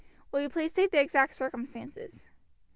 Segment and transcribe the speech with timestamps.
[0.31, 2.23] "Will you please state the exact circumstances."